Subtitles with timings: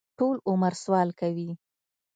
[0.17, 1.49] ټول عمر سوال کوي.